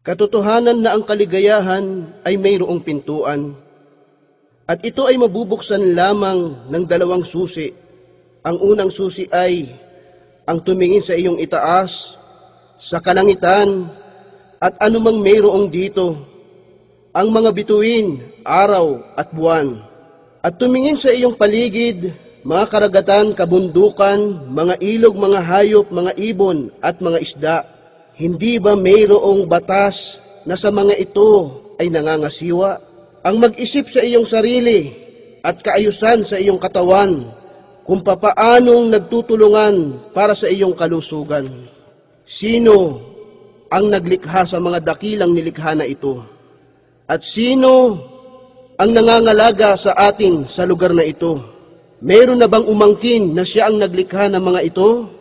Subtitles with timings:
[0.00, 3.52] Katotohanan na ang kaligayahan ay mayroong pintuan.
[4.64, 7.68] At ito ay mabubuksan lamang ng dalawang susi.
[8.40, 9.68] Ang unang susi ay
[10.48, 12.16] ang tumingin sa iyong itaas,
[12.80, 13.92] sa kalangitan,
[14.56, 16.16] at anumang mayroong dito.
[17.12, 19.84] Ang mga bituin, araw at buwan.
[20.40, 22.08] At tumingin sa iyong paligid,
[22.40, 27.58] mga karagatan, kabundukan, mga ilog, mga hayop, mga ibon, at mga isda.
[28.20, 32.76] Hindi ba mayroong batas na sa mga ito ay nangangasiwa?
[33.24, 34.92] Ang mag-isip sa iyong sarili
[35.40, 37.32] at kaayusan sa iyong katawan
[37.88, 41.48] kung papaanong nagtutulungan para sa iyong kalusugan.
[42.28, 43.00] Sino
[43.72, 46.20] ang naglikha sa mga dakilang nilikha na ito?
[47.08, 47.96] At sino
[48.76, 51.40] ang nangangalaga sa atin sa lugar na ito?
[52.04, 55.19] Meron na bang umangkin na siya ang naglikha ng mga ito?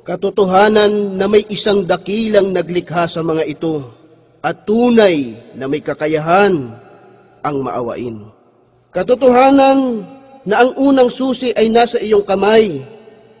[0.00, 3.84] Katotohanan na may isang dakilang naglikha sa mga ito
[4.40, 6.72] at tunay na may kakayahan
[7.44, 8.24] ang maawain.
[8.88, 10.00] Katotohanan
[10.48, 12.80] na ang unang susi ay nasa iyong kamay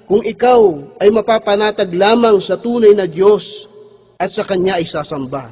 [0.04, 0.60] kung ikaw
[1.00, 3.64] ay mapapanatag lamang sa tunay na Diyos
[4.20, 5.48] at sa Kanya ay sasamba.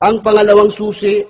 [0.00, 1.20] Ang pangalawang susi,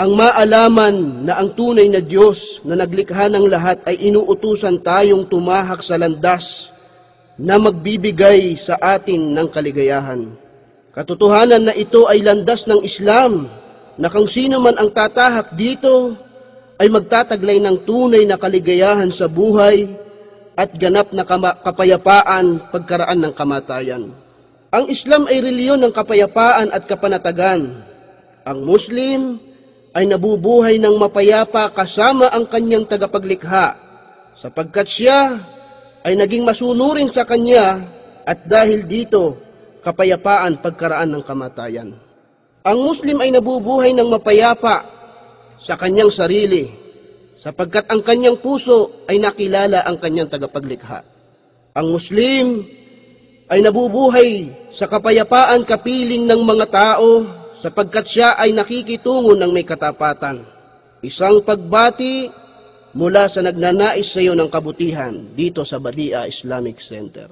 [0.00, 5.84] ang maalaman na ang tunay na Diyos na naglikha ng lahat ay inuutusan tayong tumahak
[5.84, 6.72] sa landas
[7.38, 10.26] na magbibigay sa atin ng kaligayahan.
[10.90, 13.46] Katotohanan na ito ay landas ng Islam
[13.94, 16.18] na kung sino man ang tatahak dito
[16.82, 19.86] ay magtataglay ng tunay na kaligayahan sa buhay
[20.58, 21.22] at ganap na
[21.62, 24.10] kapayapaan pagkaraan ng kamatayan.
[24.74, 27.86] Ang Islam ay reliyon ng kapayapaan at kapanatagan.
[28.42, 29.38] Ang Muslim
[29.94, 33.78] ay nabubuhay ng mapayapa kasama ang kanyang tagapaglikha
[34.34, 35.38] sapagkat siya
[36.06, 37.82] ay naging masunurin sa kanya
[38.28, 39.34] at dahil dito,
[39.80, 41.96] kapayapaan pagkaraan ng kamatayan.
[42.66, 44.84] Ang Muslim ay nabubuhay ng mapayapa
[45.56, 46.68] sa kanyang sarili,
[47.40, 51.00] sapagkat ang kanyang puso ay nakilala ang kanyang tagapaglikha.
[51.72, 52.62] Ang Muslim
[53.48, 57.24] ay nabubuhay sa kapayapaan kapiling ng mga tao,
[57.58, 60.44] sapagkat siya ay nakikitungo ng may katapatan.
[61.00, 62.28] Isang pagbati
[62.98, 67.30] mula sa nagnanais sa iyo ng kabutihan dito sa Badia Islamic Center.